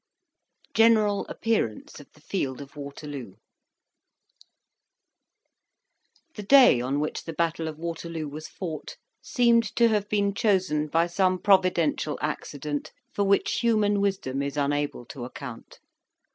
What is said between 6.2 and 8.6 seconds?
The day on which the battle of Waterloo was